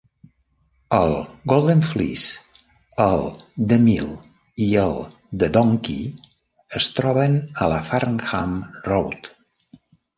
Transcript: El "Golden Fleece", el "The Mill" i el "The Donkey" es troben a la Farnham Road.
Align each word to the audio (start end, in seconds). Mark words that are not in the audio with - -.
El 0.99 1.11
"Golden 1.53 1.83
Fleece", 1.89 2.63
el 3.05 3.21
"The 3.73 3.79
Mill" 3.85 4.11
i 4.71 4.73
el 4.87 4.99
"The 5.45 5.53
Donkey" 5.61 6.01
es 6.83 6.93
troben 6.99 7.41
a 7.69 7.73
la 7.77 7.81
Farnham 7.93 8.61
Road. 8.93 9.35